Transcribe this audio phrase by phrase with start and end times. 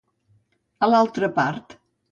[0.87, 1.81] A l'altra part.